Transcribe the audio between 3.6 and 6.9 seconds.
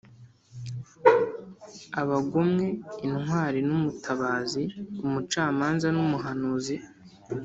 n’umutabazi, umucamanza n’umuhanuzi,